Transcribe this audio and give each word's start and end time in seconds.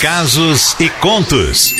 Casos 0.00 0.76
e 0.78 0.90
contos. 0.90 1.72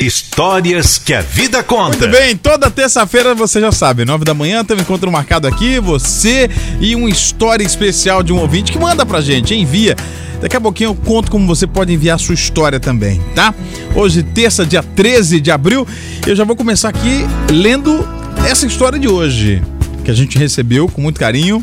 Histórias 0.00 0.96
que 0.96 1.12
a 1.12 1.20
vida 1.20 1.60
conta. 1.60 1.98
Muito 1.98 2.08
bem, 2.08 2.36
toda 2.36 2.70
terça-feira 2.70 3.34
você 3.34 3.60
já 3.60 3.72
sabe, 3.72 4.04
nove 4.04 4.24
da 4.24 4.32
manhã 4.32 4.64
tem 4.64 4.76
um 4.76 4.80
encontro 4.80 5.10
marcado 5.10 5.48
aqui, 5.48 5.80
você 5.80 6.48
e 6.80 6.94
uma 6.94 7.10
história 7.10 7.64
especial 7.64 8.22
de 8.22 8.32
um 8.32 8.38
ouvinte 8.38 8.70
que 8.70 8.78
manda 8.78 9.04
pra 9.04 9.20
gente, 9.20 9.56
envia. 9.56 9.96
Daqui 10.40 10.56
a 10.56 10.60
pouquinho 10.60 10.90
eu 10.90 10.94
conto 10.94 11.32
como 11.32 11.48
você 11.48 11.66
pode 11.66 11.92
enviar 11.92 12.16
sua 12.20 12.34
história 12.34 12.78
também, 12.78 13.20
tá? 13.34 13.52
Hoje, 13.96 14.22
terça, 14.22 14.64
dia 14.64 14.82
13 14.82 15.40
de 15.40 15.50
abril, 15.50 15.86
eu 16.24 16.36
já 16.36 16.44
vou 16.44 16.54
começar 16.54 16.90
aqui 16.90 17.26
lendo 17.50 18.08
essa 18.48 18.66
história 18.66 19.00
de 19.00 19.08
hoje, 19.08 19.60
que 20.04 20.12
a 20.12 20.14
gente 20.14 20.38
recebeu 20.38 20.86
com 20.88 21.00
muito 21.00 21.18
carinho 21.18 21.62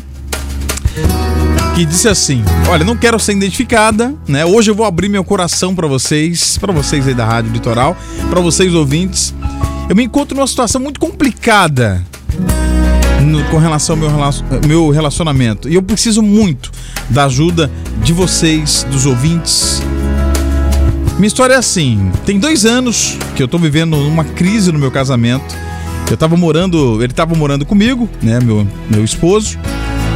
que 1.74 1.84
disse 1.86 2.08
assim: 2.08 2.42
Olha, 2.68 2.84
não 2.84 2.96
quero 2.96 3.18
ser 3.18 3.32
identificada, 3.32 4.14
né? 4.28 4.44
Hoje 4.44 4.70
eu 4.70 4.74
vou 4.74 4.84
abrir 4.84 5.08
meu 5.08 5.24
coração 5.24 5.74
para 5.74 5.86
vocês, 5.86 6.58
para 6.58 6.72
vocês 6.72 7.06
aí 7.08 7.14
da 7.14 7.24
Rádio 7.24 7.50
Litoral, 7.50 7.96
para 8.30 8.40
vocês 8.40 8.74
ouvintes. 8.74 9.34
Eu 9.88 9.96
me 9.96 10.04
encontro 10.04 10.36
numa 10.36 10.46
situação 10.46 10.80
muito 10.80 11.00
complicada 11.00 12.04
no, 13.22 13.42
com 13.44 13.58
relação 13.58 13.96
ao 13.96 14.32
meu, 14.66 14.90
relacionamento 14.90 15.68
e 15.68 15.74
eu 15.74 15.82
preciso 15.82 16.22
muito 16.22 16.70
da 17.10 17.24
ajuda 17.24 17.70
de 18.02 18.12
vocês, 18.12 18.86
dos 18.90 19.06
ouvintes. 19.06 19.82
Minha 21.16 21.28
história 21.28 21.54
é 21.54 21.58
assim: 21.58 22.10
tem 22.26 22.38
dois 22.38 22.66
anos 22.66 23.16
que 23.34 23.42
eu 23.42 23.48
tô 23.48 23.58
vivendo 23.58 23.96
uma 23.96 24.24
crise 24.24 24.70
no 24.72 24.78
meu 24.78 24.90
casamento. 24.90 25.54
Eu 26.10 26.16
tava 26.16 26.36
morando, 26.36 27.02
ele 27.02 27.12
tava 27.12 27.34
morando 27.34 27.64
comigo, 27.64 28.08
né, 28.22 28.38
meu, 28.40 28.66
meu 28.90 29.02
esposo. 29.02 29.58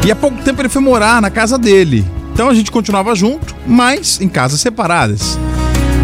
E 0.07 0.13
há 0.13 0.15
pouco 0.15 0.41
tempo 0.45 0.63
ele 0.63 0.69
foi 0.69 0.81
morar 0.81 1.21
na 1.21 1.31
casa 1.31 1.59
dele. 1.59 2.07
Então 2.33 2.49
a 2.49 2.55
gente 2.55 2.71
continuava 2.71 3.13
junto, 3.17 3.57
mas 3.67 4.21
em 4.21 4.29
casas 4.29 4.61
separadas. 4.61 5.37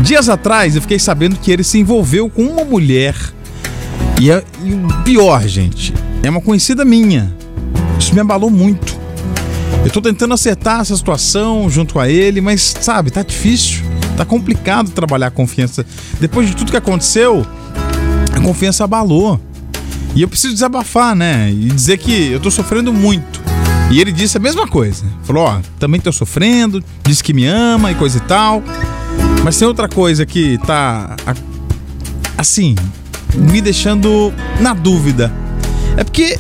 Dias 0.03 0.29
atrás 0.29 0.75
eu 0.75 0.83
fiquei 0.83 0.99
sabendo 0.99 1.37
que 1.37 1.53
ele 1.53 1.63
se 1.63 1.79
envolveu 1.79 2.29
com 2.29 2.43
uma 2.43 2.65
mulher. 2.65 3.15
E, 4.21 4.29
é, 4.29 4.43
o 4.61 5.05
pior, 5.05 5.47
gente, 5.47 5.95
é 6.21 6.29
uma 6.29 6.41
conhecida 6.41 6.85
minha. 6.85 7.33
Isso 7.97 8.13
me 8.13 8.21
abalou 8.21 8.51
muito. 8.51 8.99
Eu 9.85 9.91
tô 9.93 10.03
tentando 10.03 10.35
acertar 10.35 10.81
essa 10.81 10.97
situação 10.97 11.71
junto 11.71 12.01
a 12.01 12.09
ele, 12.09 12.41
mas 12.41 12.75
sabe, 12.81 13.13
tá 13.13 13.23
difícil. 13.23 13.85
Tá 14.17 14.25
complicado 14.25 14.91
trabalhar 14.91 15.29
a 15.29 15.31
confiança. 15.31 15.87
Depois 16.19 16.49
de 16.49 16.57
tudo 16.57 16.73
que 16.73 16.77
aconteceu, 16.77 17.47
a 18.35 18.41
confiança 18.41 18.83
abalou. 18.83 19.41
E 20.13 20.23
eu 20.23 20.29
preciso 20.29 20.55
desabafar, 20.55 21.15
né? 21.15 21.53
E 21.53 21.69
dizer 21.69 21.99
que 21.99 22.33
eu 22.33 22.41
tô 22.41 22.51
sofrendo 22.51 22.93
muito. 22.93 23.42
E 23.93 24.01
ele 24.01 24.11
disse 24.11 24.39
a 24.39 24.41
mesma 24.41 24.67
coisa. 24.67 25.05
Falou: 25.23 25.45
Ó, 25.45 25.61
também 25.79 26.01
tô 26.01 26.11
sofrendo, 26.11 26.83
disse 27.05 27.23
que 27.23 27.35
me 27.35 27.45
ama 27.45 27.93
e 27.93 27.95
coisa 27.95 28.17
e 28.17 28.23
tal. 28.23 28.63
Mas 29.45 29.59
tem 29.59 29.69
outra 29.69 29.87
coisa 29.87 30.25
que 30.25 30.59
tá. 30.67 31.15
Assim, 32.39 32.75
me 33.35 33.61
deixando 33.61 34.33
na 34.61 34.73
dúvida. 34.73 35.31
É 35.95 36.03
porque 36.03 36.39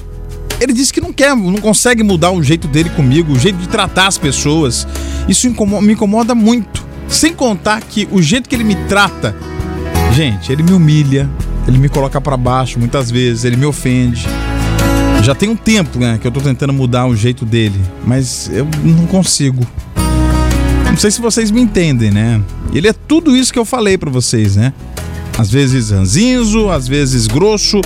ele 0.58 0.72
disse 0.72 0.90
que 0.92 1.00
não 1.00 1.12
quer, 1.12 1.36
não 1.36 1.58
consegue 1.58 2.02
mudar 2.02 2.30
o 2.30 2.42
jeito 2.42 2.66
dele 2.66 2.88
comigo, 2.88 3.34
o 3.34 3.38
jeito 3.38 3.58
de 3.58 3.68
tratar 3.68 4.06
as 4.06 4.16
pessoas. 4.16 4.88
Isso 5.28 5.46
me 5.82 5.92
incomoda 5.92 6.34
muito. 6.34 6.82
Sem 7.06 7.34
contar 7.34 7.82
que 7.82 8.08
o 8.10 8.22
jeito 8.22 8.48
que 8.48 8.54
ele 8.54 8.64
me 8.64 8.76
trata, 8.88 9.36
gente, 10.14 10.50
ele 10.50 10.62
me 10.62 10.72
humilha, 10.72 11.28
ele 11.68 11.76
me 11.76 11.90
coloca 11.90 12.18
para 12.18 12.38
baixo 12.38 12.78
muitas 12.78 13.10
vezes, 13.10 13.44
ele 13.44 13.56
me 13.56 13.66
ofende. 13.66 14.26
Já 15.22 15.36
tem 15.36 15.48
um 15.48 15.54
tempo 15.54 16.00
né, 16.00 16.18
que 16.20 16.26
eu 16.26 16.32
tô 16.32 16.40
tentando 16.40 16.72
mudar 16.72 17.06
o 17.06 17.14
jeito 17.14 17.46
dele, 17.46 17.80
mas 18.04 18.50
eu 18.52 18.66
não 18.82 19.06
consigo. 19.06 19.64
Não 20.84 20.96
sei 20.96 21.12
se 21.12 21.20
vocês 21.20 21.52
me 21.52 21.60
entendem, 21.60 22.10
né? 22.10 22.42
Ele 22.74 22.88
é 22.88 22.92
tudo 22.92 23.36
isso 23.36 23.52
que 23.52 23.58
eu 23.58 23.64
falei 23.64 23.96
para 23.96 24.10
vocês, 24.10 24.56
né? 24.56 24.72
Às 25.38 25.48
vezes 25.48 25.90
ranzinzo, 25.90 26.68
às 26.70 26.88
vezes 26.88 27.28
grosso, 27.28 27.80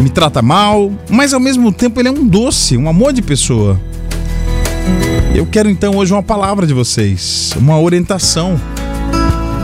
me 0.00 0.08
trata 0.08 0.40
mal, 0.40 0.90
mas 1.10 1.34
ao 1.34 1.38
mesmo 1.38 1.70
tempo 1.70 2.00
ele 2.00 2.08
é 2.08 2.10
um 2.10 2.26
doce, 2.26 2.78
um 2.78 2.88
amor 2.88 3.12
de 3.12 3.20
pessoa. 3.20 3.78
Eu 5.34 5.46
quero 5.46 5.68
então 5.68 5.96
hoje 5.96 6.14
uma 6.14 6.22
palavra 6.22 6.66
de 6.66 6.72
vocês, 6.72 7.52
uma 7.58 7.78
orientação. 7.78 8.58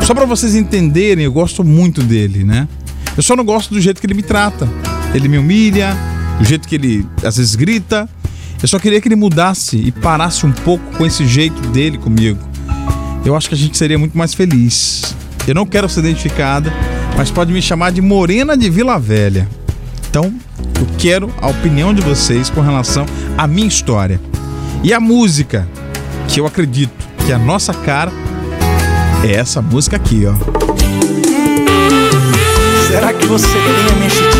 Só 0.05 0.15
para 0.15 0.27
vocês 0.27 0.55
entenderem, 0.55 1.25
eu 1.25 1.33
gosto 1.33 1.65
muito 1.65 2.03
dele, 2.03 2.45
né? 2.45 2.69
Eu 3.17 3.23
só 3.23 3.35
não 3.35 3.45
gosto 3.45 3.73
do 3.73 3.81
jeito 3.81 4.01
que 4.01 4.07
ele 4.07 4.15
me 4.15 4.23
trata. 4.23 4.69
Ele 5.15 5.29
me 5.29 5.39
humilha, 5.39 5.97
do 6.39 6.45
jeito 6.45 6.69
que 6.69 6.75
ele 6.75 7.07
às 7.25 7.37
vezes 7.37 7.55
grita. 7.55 8.09
Eu 8.61 8.69
só 8.69 8.79
queria 8.79 9.01
que 9.01 9.09
ele 9.09 9.17
mudasse 9.17 9.77
e 9.77 9.93
parasse 9.93 10.45
um 10.45 10.53
pouco 10.53 10.85
com 10.97 11.07
esse 11.07 11.27
jeito 11.27 11.61
dele 11.69 11.99
comigo. 11.99 12.39
Eu 13.25 13.37
acho 13.37 13.49
que 13.49 13.55
a 13.55 13.59
gente 13.59 13.77
seria 13.77 13.99
muito 13.99 14.17
mais 14.17 14.35
feliz. 14.35 15.15
Eu 15.47 15.55
não 15.55 15.67
quero 15.67 15.89
ser 15.89 16.01
identificada, 16.01 16.73
mas 17.17 17.31
pode 17.31 17.53
me 17.53 17.63
chamar 17.63 17.93
de 17.93 18.01
Morena 18.01 18.57
de 18.57 18.69
Vila 18.69 18.99
Velha. 18.99 19.49
Então, 20.11 20.33
eu 20.79 20.87
quero 20.99 21.33
a 21.41 21.49
opinião 21.49 21.93
de 21.93 22.01
vocês 22.01 22.51
com 22.51 22.61
relação 22.61 23.07
à 23.37 23.47
minha 23.47 23.69
história. 23.69 24.21
E 24.83 24.93
a 24.93 25.01
música, 25.01 25.69
que 26.29 26.41
eu 26.41 26.47
acredito 26.47 27.09
que 27.25 27.33
é 27.33 27.35
a 27.35 27.39
nossa 27.39 27.75
cara 27.75 28.13
é 29.25 29.33
essa 29.33 29.61
música 29.61 29.97
aqui, 29.97 30.25
ó. 30.27 30.35
Será 32.87 33.13
que 33.13 33.27
você 33.27 33.47
tem 33.47 33.61
a 33.61 34.11
tenho? 34.11 34.38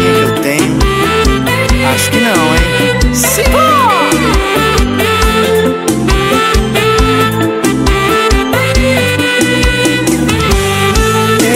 Acho 1.99 2.13
que 2.13 2.21
não, 2.21 2.55
hein? 2.55 2.63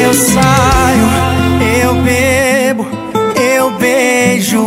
Eu 0.02 0.12
saio, 0.12 1.08
eu 1.84 1.94
bebo, 2.02 2.86
eu 3.40 3.70
beijo. 3.78 4.64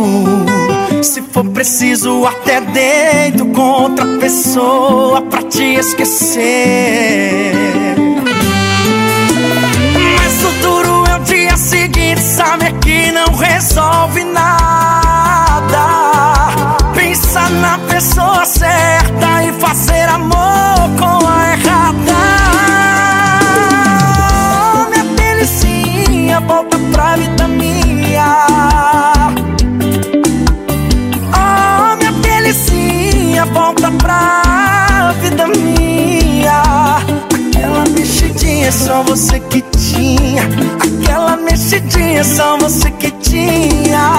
Se 1.02 1.20
for 1.20 1.44
preciso, 1.50 2.24
até 2.24 2.62
deito 2.62 3.44
com 3.44 3.60
outra 3.60 4.06
pessoa 4.18 5.20
pra 5.20 5.42
te 5.42 5.74
esquecer. 5.74 7.52
Mas 10.16 10.42
o 10.42 10.50
duro 10.62 11.04
é 11.06 11.16
o 11.16 11.18
dia 11.18 11.54
seguinte, 11.58 12.22
sabe 12.22 12.72
que 12.80 13.12
não 13.12 13.26
resolve 13.34 14.24
nada 14.24 14.75
mexidinha 38.66 38.72
só 38.72 39.02
você 39.02 39.40
que 39.40 39.62
tinha. 39.62 40.42
Aquela 40.80 41.36
mexidinha 41.36 42.24
só 42.24 42.56
você 42.58 42.90
que 42.92 43.10
tinha. 43.12 44.10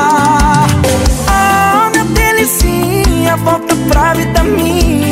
Oh, 1.27 1.89
minha 1.91 2.05
delicinha 2.05 3.35
volta 3.37 3.75
pra 3.89 4.13
vida 4.13 4.43
minha. 4.43 5.06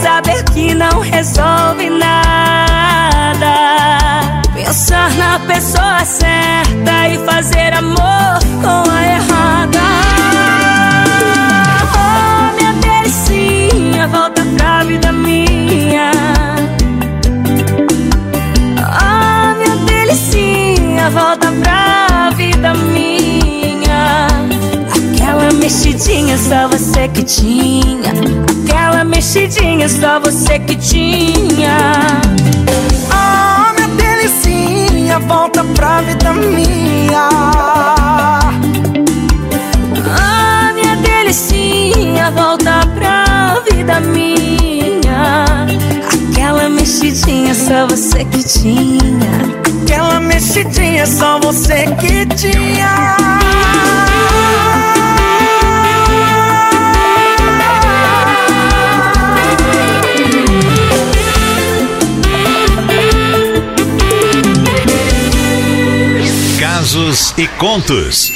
Saber 0.00 0.42
que 0.44 0.74
não 0.74 1.00
resolve 1.00 1.90
nada. 1.90 3.54
Pensar 4.54 5.10
na 5.14 5.38
pessoa 5.40 6.04
certa 6.04 7.08
e 7.08 7.18
fazer 7.26 7.74
amor 7.74 8.38
com 8.62 8.90
a 8.90 9.06
errada. 9.06 9.78
Oh, 11.94 12.54
minha 12.56 12.72
delicinha, 12.74 14.08
volta 14.08 14.42
pra 14.56 14.84
vida 14.84 15.12
minha. 15.12 16.10
Oh, 18.78 19.54
minha 19.58 19.76
delicinha, 19.84 21.10
volta 21.10 21.52
pra 21.62 22.30
vida 22.30 22.72
minha 22.74 23.02
mexidinha 25.72 26.36
só 26.36 26.68
você 26.68 27.08
que 27.08 27.22
tinha. 27.22 28.12
Aquela 28.64 28.81
mexidinha 29.22 29.88
só 29.88 30.18
você 30.18 30.58
que 30.58 30.74
tinha. 30.74 31.76
Ah, 33.08 33.72
minha 33.76 33.86
delicinha, 33.86 35.20
volta 35.20 35.62
pra 35.62 36.00
vida 36.00 36.32
minha. 36.32 37.28
Ah, 40.18 40.72
minha 40.74 40.96
delicinha, 40.96 42.32
volta 42.32 42.84
pra 42.96 43.62
vida 43.70 44.00
minha. 44.00 45.44
Aquela 46.12 46.68
mexidinha, 46.68 47.54
só 47.54 47.86
você 47.86 48.24
que 48.24 48.42
tinha. 48.42 49.02
Aquela 49.84 50.18
mexidinha, 50.18 51.06
só 51.06 51.38
você 51.38 51.84
que 52.00 52.26
tinha. 52.34 53.22
Casos 66.92 67.32
e 67.38 67.46
contos. 67.46 68.30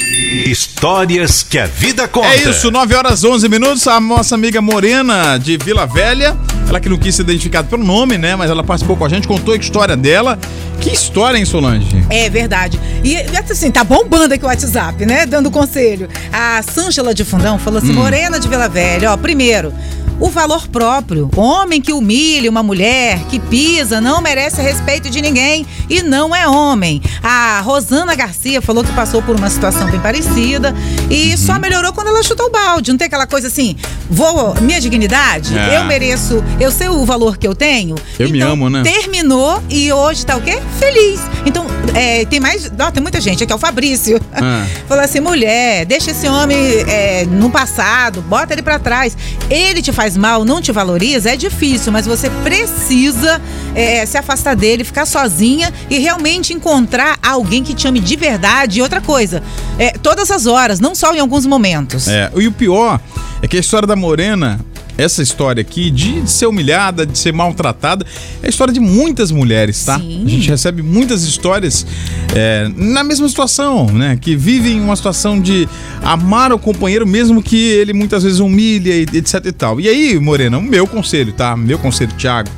Histórias 0.47 1.43
que 1.43 1.59
a 1.59 1.67
vida 1.67 2.07
conta. 2.07 2.29
É 2.29 2.49
isso, 2.49 2.71
9 2.71 2.95
horas 2.95 3.23
11 3.23 3.47
minutos. 3.47 3.87
A 3.87 3.99
nossa 3.99 4.33
amiga 4.33 4.59
Morena 4.59 5.37
de 5.37 5.57
Vila 5.57 5.85
Velha, 5.85 6.35
ela 6.67 6.79
que 6.79 6.89
não 6.89 6.97
quis 6.97 7.13
ser 7.13 7.21
identificada 7.21 7.67
pelo 7.67 7.83
nome, 7.83 8.17
né? 8.17 8.35
Mas 8.35 8.49
ela 8.49 8.63
participou 8.63 8.97
com 8.97 9.05
a 9.05 9.09
gente, 9.09 9.27
contou 9.27 9.53
a 9.53 9.57
história 9.57 9.95
dela. 9.95 10.39
Que 10.81 10.89
história, 10.89 11.37
hein, 11.37 11.45
Solange? 11.45 12.03
É 12.09 12.31
verdade. 12.31 12.79
E 13.03 13.15
assim, 13.37 13.69
tá 13.69 13.83
bombando 13.83 14.33
aqui 14.33 14.43
o 14.43 14.47
WhatsApp, 14.47 15.05
né? 15.05 15.27
Dando 15.27 15.51
conselho. 15.51 16.09
A 16.33 16.59
Sângela 16.63 17.13
de 17.13 17.23
Fundão 17.23 17.59
falou 17.59 17.77
assim: 17.77 17.93
Morena 17.93 18.39
de 18.39 18.47
Vila 18.47 18.67
Velha, 18.67 19.11
ó, 19.11 19.17
primeiro. 19.17 19.71
O 20.19 20.29
valor 20.29 20.67
próprio. 20.67 21.29
Homem 21.35 21.79
que 21.79 21.93
humilha 21.93 22.49
uma 22.49 22.63
mulher, 22.63 23.19
que 23.29 23.37
pisa, 23.39 24.01
não 24.01 24.19
merece 24.19 24.59
respeito 24.61 25.09
de 25.11 25.21
ninguém 25.21 25.65
e 25.87 26.01
não 26.01 26.35
é 26.35 26.47
homem. 26.47 27.01
A 27.21 27.61
Rosana 27.61 28.15
Garcia 28.15 28.59
falou 28.61 28.83
que 28.83 28.91
passou 28.93 29.21
por 29.21 29.35
uma 29.35 29.49
situação 29.49 29.89
bem 29.91 29.99
parecida 29.99 30.73
e 31.09 31.31
Uhum. 31.31 31.37
só 31.37 31.59
melhorou 31.59 31.93
quando 31.93 32.07
ela 32.07 32.23
chutou 32.23 32.47
o 32.47 32.51
balde. 32.51 32.89
Não 32.91 32.97
tem 32.97 33.05
aquela 33.05 33.27
coisa 33.27 33.47
assim, 33.47 33.75
vou, 34.09 34.55
minha 34.61 34.81
dignidade, 34.81 35.55
É. 35.55 35.77
eu 35.77 35.83
mereço, 35.85 36.43
eu 36.59 36.71
sei 36.71 36.89
o 36.89 37.05
valor 37.05 37.37
que 37.37 37.47
eu 37.47 37.53
tenho. 37.53 37.93
Eu 38.17 38.29
me 38.29 38.39
então, 38.39 38.53
amo, 38.53 38.69
né? 38.71 38.81
Terminou 38.81 39.61
e 39.69 39.91
hoje 39.93 40.25
tá 40.25 40.35
o 40.35 40.41
quê? 40.41 40.57
Feliz. 40.79 41.21
Então, 41.45 41.65
é, 41.93 42.25
tem 42.25 42.39
mais. 42.39 42.71
Ó, 42.79 42.91
tem 42.91 43.01
muita 43.01 43.19
gente 43.19 43.43
aqui, 43.43 43.51
é 43.51 43.55
o 43.55 43.59
Fabrício. 43.59 44.19
Ah. 44.33 44.65
Falou 44.87 45.03
assim: 45.03 45.19
mulher, 45.19 45.85
deixa 45.85 46.11
esse 46.11 46.27
homem 46.27 46.57
é, 46.87 47.25
no 47.25 47.49
passado, 47.49 48.21
bota 48.21 48.53
ele 48.53 48.61
pra 48.61 48.79
trás. 48.79 49.17
Ele 49.49 49.81
te 49.81 49.91
faz 49.91 50.17
mal, 50.17 50.45
não 50.45 50.61
te 50.61 50.71
valoriza, 50.71 51.31
é 51.31 51.35
difícil, 51.35 51.91
mas 51.91 52.05
você 52.05 52.29
precisa 52.43 53.41
é, 53.75 54.05
se 54.05 54.17
afastar 54.17 54.55
dele, 54.55 54.83
ficar 54.83 55.05
sozinha 55.05 55.73
e 55.89 55.97
realmente 55.99 56.53
encontrar 56.53 57.17
alguém 57.21 57.63
que 57.63 57.73
te 57.73 57.87
ame 57.87 57.99
de 57.99 58.15
verdade. 58.15 58.79
E 58.79 58.81
outra 58.81 59.01
coisa, 59.01 59.41
é, 59.79 59.91
todas 59.91 60.31
as 60.31 60.45
horas, 60.45 60.79
não 60.79 60.93
só 60.93 61.13
em 61.13 61.19
alguns 61.19 61.45
momentos. 61.45 62.07
É, 62.07 62.31
e 62.35 62.47
o 62.47 62.51
pior 62.51 62.99
é 63.41 63.47
que 63.47 63.57
a 63.57 63.59
história 63.59 63.87
da 63.87 63.95
Morena, 63.95 64.59
essa 64.97 65.21
história 65.21 65.61
aqui 65.61 65.91
de 65.91 66.27
ser 66.29 66.47
humilhada, 66.47 67.05
de 67.05 67.17
ser 67.17 67.31
maltratada, 67.33 68.05
é 68.41 68.47
a 68.47 68.49
história 68.49 68.73
de 68.73 68.79
muitas 68.79 69.31
mulheres, 69.31 69.83
tá? 69.85 69.99
Sim. 69.99 70.23
A 70.25 70.29
gente 70.29 70.49
recebe 70.49 70.81
muitas 70.81 71.23
histórias 71.23 71.85
é, 72.35 72.69
na 72.75 73.03
mesma 73.03 73.27
situação, 73.29 73.85
né? 73.87 74.17
Que 74.19 74.35
vivem 74.35 74.81
uma 74.81 74.95
situação 74.95 75.39
de 75.39 75.67
amar 76.01 76.51
o 76.51 76.59
companheiro, 76.59 77.05
mesmo 77.05 77.41
que 77.41 77.55
ele 77.55 77.93
muitas 77.93 78.23
vezes 78.23 78.39
humilha 78.39 78.93
e 78.93 79.03
etc 79.17 79.45
e 79.45 79.51
tal. 79.51 79.79
E 79.79 79.87
aí, 79.87 80.19
Morena, 80.19 80.57
o 80.57 80.63
meu 80.63 80.87
conselho, 80.87 81.31
tá? 81.33 81.55
Meu 81.55 81.77
conselho, 81.77 82.11
Thiago. 82.17 82.49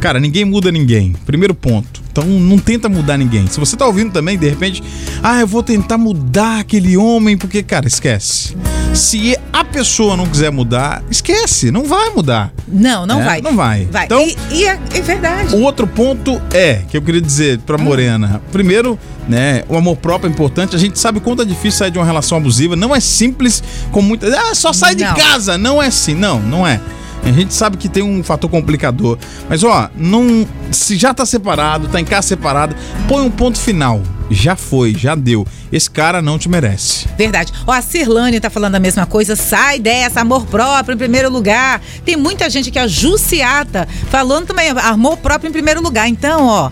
Cara, 0.00 0.20
ninguém 0.20 0.44
muda 0.44 0.70
ninguém. 0.70 1.14
Primeiro 1.24 1.54
ponto. 1.54 2.02
Então 2.10 2.24
não 2.24 2.58
tenta 2.58 2.88
mudar 2.88 3.18
ninguém. 3.18 3.46
Se 3.46 3.60
você 3.60 3.76
tá 3.76 3.86
ouvindo 3.86 4.10
também, 4.10 4.38
de 4.38 4.48
repente, 4.48 4.82
ah, 5.22 5.40
eu 5.40 5.46
vou 5.46 5.62
tentar 5.62 5.98
mudar 5.98 6.60
aquele 6.60 6.96
homem, 6.96 7.36
porque, 7.36 7.62
cara, 7.62 7.86
esquece. 7.86 8.56
Se 8.94 9.36
a 9.60 9.64
pessoa 9.64 10.16
não 10.16 10.26
quiser 10.26 10.50
mudar, 10.52 11.02
esquece, 11.10 11.70
não 11.70 11.84
vai 11.84 12.10
mudar. 12.10 12.52
Não, 12.68 13.06
não 13.06 13.20
É, 13.22 13.24
vai. 13.24 13.40
não 13.40 13.56
vai. 13.56 13.86
Vai. 13.86 14.04
Então- 14.04 14.20
e, 14.20 14.36
e 14.50 14.64
é, 14.66 14.78
é 14.94 15.00
verdade. 15.00 15.54
O 15.54 15.62
outro 15.62 15.86
ponto 15.86 16.40
é, 16.52 16.82
que 16.88 16.96
eu 16.96 17.02
queria 17.02 17.20
dizer 17.22 17.58
pra 17.60 17.78
Morena. 17.78 18.42
Primeiro, 18.52 18.98
né, 19.28 19.62
o 19.68 19.76
amor 19.76 19.96
próprio 19.96 20.28
é 20.28 20.32
importante. 20.32 20.76
A 20.76 20.78
gente 20.78 20.98
sabe 20.98 21.18
o 21.18 21.20
quanto 21.20 21.40
é 21.42 21.44
difícil 21.44 21.72
sair 21.78 21.90
de 21.90 21.98
uma 21.98 22.04
relação 22.04 22.36
abusiva. 22.38 22.76
Não 22.76 22.94
é 22.94 23.00
simples 23.00 23.62
como 23.90 24.08
muitas. 24.08 24.34
Ah, 24.34 24.54
só 24.54 24.72
sai 24.72 24.94
de 24.94 25.04
Não. 25.04 25.14
casa. 25.14 25.56
Não 25.56 25.82
é 25.82 25.86
assim. 25.86 26.14
Não, 26.14 26.38
não 26.40 26.66
é. 26.66 26.78
A 27.24 27.32
gente 27.32 27.52
sabe 27.54 27.76
que 27.76 27.88
tem 27.88 28.02
um 28.02 28.22
fator 28.22 28.48
complicador. 28.50 29.18
Mas, 29.48 29.64
ó, 29.64 29.88
não. 29.96 30.46
Se 30.70 30.96
já 30.96 31.12
tá 31.14 31.24
separado, 31.26 31.88
tá 31.88 32.00
em 32.00 32.04
casa 32.04 32.28
separado, 32.28 32.76
põe 33.08 33.24
um 33.24 33.30
ponto 33.30 33.58
final. 33.58 34.00
Já 34.30 34.56
foi, 34.56 34.94
já 34.94 35.14
deu. 35.14 35.46
Esse 35.70 35.90
cara 35.90 36.20
não 36.20 36.38
te 36.38 36.48
merece. 36.48 37.06
Verdade. 37.16 37.52
Ó, 37.66 37.72
a 37.72 37.82
Cirlane 37.82 38.40
tá 38.40 38.50
falando 38.50 38.74
a 38.74 38.80
mesma 38.80 39.06
coisa. 39.06 39.36
Sai 39.36 39.78
dessa, 39.78 40.20
amor 40.20 40.46
próprio 40.46 40.94
em 40.94 40.98
primeiro 40.98 41.30
lugar. 41.30 41.80
Tem 42.04 42.16
muita 42.16 42.50
gente 42.50 42.70
que 42.70 42.78
é 42.78 42.88
Jussiata 42.88 43.86
falando 44.10 44.46
também, 44.46 44.70
amor 44.70 45.16
próprio 45.18 45.48
em 45.48 45.52
primeiro 45.52 45.80
lugar. 45.80 46.08
Então, 46.08 46.46
ó. 46.46 46.70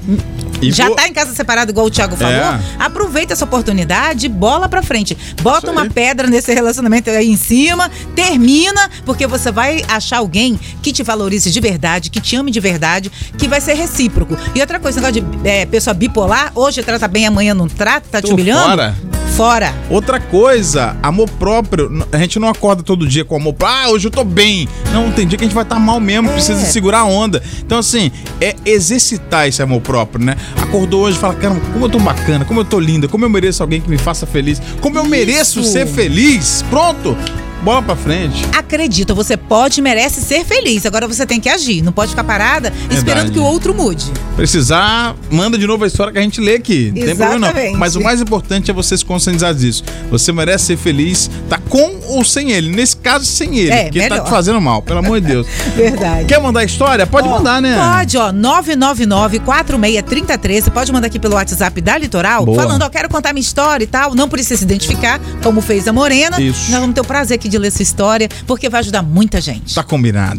E 0.62 0.72
já 0.72 0.86
vou- 0.86 0.96
tá 0.96 1.06
em 1.06 1.12
casa 1.12 1.34
separado, 1.34 1.70
igual 1.70 1.86
o 1.86 1.90
Thiago 1.90 2.16
falou? 2.16 2.32
É. 2.32 2.60
Aproveita 2.78 3.32
essa 3.32 3.44
oportunidade, 3.44 4.28
bola 4.28 4.68
pra 4.68 4.82
frente. 4.82 5.16
Bota 5.42 5.70
uma 5.70 5.88
pedra 5.88 6.26
nesse 6.26 6.52
relacionamento 6.54 7.10
aí 7.10 7.30
em 7.30 7.36
cima, 7.36 7.90
termina, 8.14 8.90
porque 9.04 9.26
você 9.26 9.50
vai 9.52 9.82
achar 9.88 10.18
alguém 10.18 10.58
que 10.82 10.92
te 10.92 11.02
valorize 11.02 11.50
de 11.50 11.60
verdade, 11.60 12.10
que 12.10 12.20
te 12.20 12.36
ame 12.36 12.50
de 12.50 12.60
verdade, 12.60 13.10
que 13.36 13.46
vai 13.48 13.60
ser 13.60 13.74
recíproco. 13.74 14.36
E 14.54 14.60
outra 14.60 14.78
coisa, 14.80 15.00
negócio 15.00 15.22
de 15.22 15.48
é, 15.48 15.66
pessoa 15.66 15.92
bipolar, 15.94 16.52
hoje 16.54 16.82
trata 16.82 17.06
bem, 17.08 17.26
amanhã 17.26 17.54
não 17.54 17.68
trata, 17.68 18.06
tá 18.10 18.20
te 18.22 18.28
Tô 18.28 18.34
humilhando? 18.34 18.64
fora. 18.70 18.94
Fora. 19.36 19.74
Outra 19.90 20.20
coisa, 20.20 20.96
amor 21.02 21.28
próprio. 21.28 22.06
A 22.12 22.18
gente 22.18 22.38
não 22.38 22.48
acorda 22.48 22.84
todo 22.84 23.04
dia 23.04 23.24
com 23.24 23.34
amor 23.34 23.52
próprio. 23.54 23.84
Ah, 23.84 23.90
hoje 23.90 24.06
eu 24.06 24.10
tô 24.10 24.22
bem. 24.22 24.68
Não, 24.92 25.10
tem 25.10 25.26
dia 25.26 25.36
que 25.36 25.44
a 25.44 25.46
gente 25.48 25.54
vai 25.54 25.64
estar 25.64 25.78
mal 25.80 25.98
mesmo, 25.98 26.28
precisa 26.30 26.62
É. 26.62 26.64
segurar 26.64 27.00
a 27.00 27.04
onda. 27.04 27.42
Então, 27.58 27.78
assim, 27.78 28.12
é 28.40 28.54
exercitar 28.64 29.48
esse 29.48 29.60
amor 29.60 29.80
próprio, 29.80 30.24
né? 30.24 30.36
Acordou 30.62 31.02
hoje 31.02 31.16
e 31.16 31.20
fala, 31.20 31.34
caramba, 31.34 31.60
como 31.72 31.84
eu 31.84 31.88
tô 31.88 31.98
bacana, 31.98 32.44
como 32.44 32.60
eu 32.60 32.64
tô 32.64 32.78
linda, 32.78 33.08
como 33.08 33.24
eu 33.24 33.28
mereço 33.28 33.60
alguém 33.60 33.80
que 33.80 33.90
me 33.90 33.98
faça 33.98 34.24
feliz, 34.24 34.62
como 34.80 34.98
eu 34.98 35.04
mereço 35.04 35.60
Isso. 35.60 35.72
ser 35.72 35.86
feliz. 35.86 36.64
Pronto, 36.70 37.16
bola 37.64 37.82
pra 37.82 37.96
frente. 37.96 38.44
Acredita, 38.56 39.14
você 39.14 39.36
pode 39.36 39.80
e 39.80 39.82
merece 39.82 40.20
ser 40.20 40.44
feliz. 40.44 40.84
Agora 40.86 41.08
você 41.08 41.24
tem 41.26 41.40
que 41.40 41.48
agir. 41.48 41.82
Não 41.82 41.92
pode 41.92 42.10
ficar 42.10 42.24
parada 42.24 42.72
esperando 42.90 43.32
que 43.32 43.38
o 43.38 43.44
outro 43.44 43.74
mude. 43.74 44.04
Precisar, 44.36 45.14
manda 45.30 45.56
de 45.56 45.66
novo 45.66 45.84
a 45.84 45.86
história 45.86 46.12
que 46.12 46.18
a 46.18 46.22
gente 46.22 46.40
lê 46.40 46.56
aqui. 46.56 46.92
Não 46.94 47.06
tem 47.06 47.16
problema 47.16 47.38
não. 47.38 47.48
Exatamente. 47.48 47.76
Mas 47.78 47.96
o 47.96 48.00
mais 48.02 48.20
importante 48.20 48.70
é 48.70 48.74
você 48.74 48.96
se 48.96 49.04
conscientizar 49.04 49.54
disso. 49.54 49.82
Você 50.10 50.32
merece 50.32 50.66
ser 50.66 50.76
feliz, 50.76 51.30
tá 51.48 51.58
com 51.68 51.94
ou 52.08 52.24
sem 52.24 52.50
ele. 52.52 52.70
Nesse 52.70 52.96
caso, 52.96 53.24
sem 53.24 53.56
ele, 53.58 53.70
É, 53.72 53.84
porque 53.84 54.00
tá 54.02 54.08
melhor. 54.10 54.24
te 54.24 54.30
fazendo 54.30 54.60
mal, 54.60 54.82
pelo 54.82 54.98
amor 54.98 55.20
de 55.20 55.28
Deus. 55.28 55.46
Verdade. 55.74 56.26
Quer 56.26 56.40
mandar 56.40 56.64
história? 56.64 57.06
Pode 57.06 57.28
Ó, 57.28 57.38
mandar, 57.38 57.62
né? 57.62 57.76
Pode, 57.76 58.16
ó. 58.18 58.32
999-463013. 58.32 60.62
Você 60.64 60.70
pode 60.70 60.92
mandar 60.92 61.06
aqui 61.06 61.18
pelo 61.18 61.34
WhatsApp 61.34 61.80
da 61.80 61.96
Litoral, 61.98 62.44
Boa. 62.44 62.60
falando, 62.62 62.82
ó, 62.82 62.88
quero 62.90 63.08
contar 63.08 63.32
minha 63.32 63.40
história 63.42 63.84
e 63.84 63.86
tal. 63.86 64.14
Não 64.14 64.28
precisa 64.28 64.58
se 64.58 64.64
identificar, 64.64 65.20
como 65.42 65.60
fez 65.60 65.86
a 65.88 65.92
Morena. 65.92 66.40
Isso. 66.40 66.70
Nós 66.70 66.80
vamos 66.80 66.94
ter 66.94 67.00
o 67.00 67.04
prazer 67.04 67.36
aqui 67.36 67.48
de 67.54 67.58
ler 67.58 67.70
sua 67.70 67.82
história, 67.82 68.28
porque 68.46 68.68
vai 68.68 68.80
ajudar 68.80 69.02
muita 69.02 69.40
gente. 69.40 69.74
Tá 69.74 69.82
combinado. 69.82 70.32